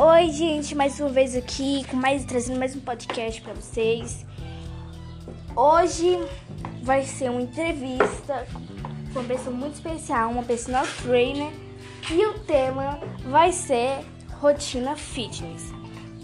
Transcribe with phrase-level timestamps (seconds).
[0.00, 4.24] Oi, gente, mais uma vez aqui, com mais trazendo mais um podcast para vocês.
[5.56, 6.16] Hoje
[6.84, 8.46] vai ser uma entrevista
[9.12, 11.50] com uma pessoa muito especial, uma personal trainer,
[12.12, 15.64] e o tema vai ser rotina fitness.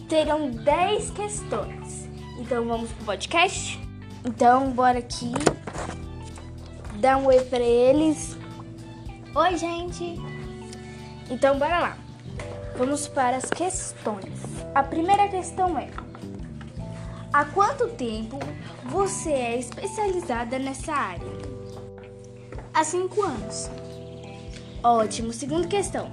[0.09, 2.09] Terão 10 questões.
[2.39, 3.77] Então vamos pro podcast?
[4.25, 5.33] Então, bora aqui.
[7.01, 8.37] Dá um oi pra eles.
[9.35, 10.15] Oi, gente.
[11.29, 12.04] Então, bora lá.
[12.77, 14.33] Vamos para as questões.
[14.75, 15.89] A primeira questão é:
[17.33, 18.39] Há quanto tempo
[18.85, 21.35] você é especializada nessa área?
[22.73, 23.71] Há cinco anos.
[24.83, 25.33] Ótimo.
[25.33, 26.11] Segunda questão: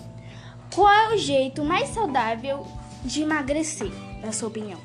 [0.74, 2.68] Qual é o jeito mais saudável
[3.04, 3.91] de emagrecer,
[4.24, 4.80] na sua opinião?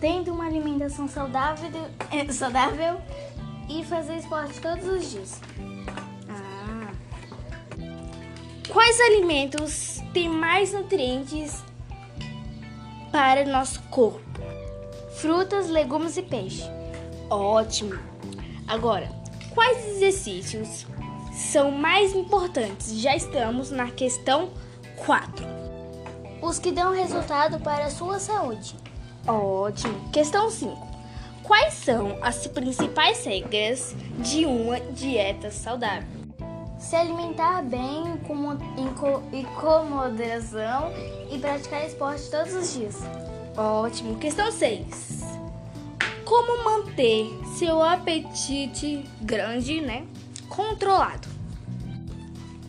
[0.00, 1.70] Tendo uma alimentação saudável,
[2.32, 2.98] saudável
[3.68, 5.40] e fazer esporte todos os dias.
[8.68, 11.62] Quais alimentos têm mais nutrientes
[13.10, 14.20] para nosso corpo?
[15.16, 16.62] Frutas, legumes e peixe.
[17.28, 17.98] Ótimo!
[18.66, 19.10] Agora,
[19.52, 20.86] quais exercícios
[21.32, 22.98] são mais importantes?
[23.00, 24.50] Já estamos na questão
[25.04, 25.44] 4.
[26.40, 28.76] Os que dão resultado para a sua saúde.
[29.26, 30.10] Ótimo!
[30.10, 30.88] Questão 5.
[31.42, 36.21] Quais são as principais regras de uma dieta saudável?
[36.82, 38.58] Se alimentar bem com,
[39.32, 40.92] e com moderação
[41.30, 42.98] e praticar esporte todos os dias.
[43.56, 44.18] Ótimo.
[44.18, 45.22] Questão 6.
[46.24, 50.04] Como manter seu apetite grande, né?
[50.48, 51.28] Controlado.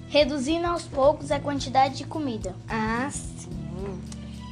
[0.10, 2.56] Reduzindo aos poucos a quantidade de comida.
[2.70, 3.50] Ah, sim.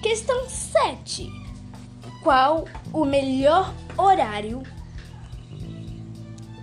[0.02, 1.32] Questão 7.
[2.24, 4.64] Qual o melhor horário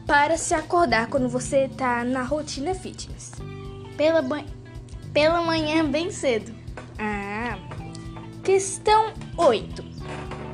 [0.09, 3.33] para se acordar quando você está na rotina fitness?
[3.95, 4.25] Pela,
[5.13, 6.51] pela manhã bem cedo.
[6.99, 7.59] Ah.
[8.43, 9.85] Questão 8.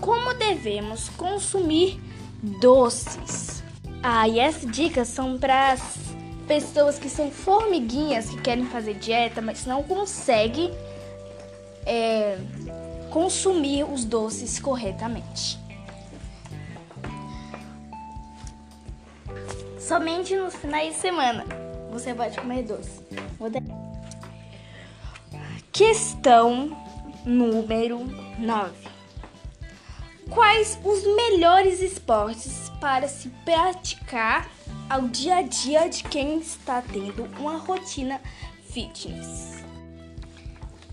[0.01, 2.01] Como devemos consumir
[2.43, 3.63] doces?
[4.03, 5.99] Ah, e essas dicas são para as
[6.49, 10.73] pessoas que são formiguinhas que querem fazer dieta, mas não conseguem
[11.87, 12.39] é,
[13.11, 15.64] consumir os doces corretamente.
[19.87, 21.45] Somente nos finais de semana
[21.91, 23.03] você pode comer doce.
[25.71, 26.75] Questão
[27.23, 27.99] número
[28.39, 28.73] 9.
[30.31, 34.49] Quais os melhores esportes para se praticar
[34.89, 38.23] ao dia a dia de quem está tendo uma rotina
[38.71, 39.63] fitness?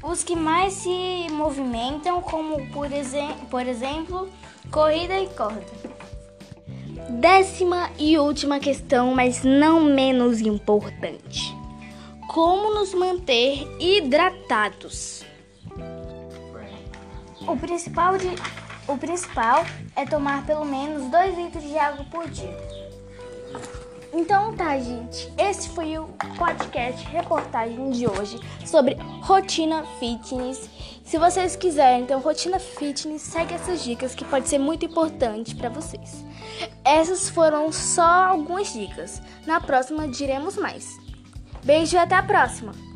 [0.03, 4.29] Os que mais se movimentam, como por, exem por exemplo,
[4.69, 5.90] corrida e corda.
[7.09, 11.55] Décima e última questão, mas não menos importante:
[12.27, 15.23] como nos manter hidratados?
[17.47, 18.27] O principal, de,
[18.87, 22.55] o principal é tomar pelo menos 2 litros de água por dia.
[24.13, 25.31] Então tá, gente.
[25.37, 26.07] Esse foi o
[26.37, 30.69] podcast reportagem de hoje sobre rotina fitness.
[31.11, 35.67] Se vocês quiserem, então, rotina fitness, segue essas dicas que pode ser muito importante para
[35.67, 36.23] vocês.
[36.85, 39.21] Essas foram só algumas dicas.
[39.45, 40.97] Na próxima diremos mais.
[41.65, 42.90] Beijo e até a próxima!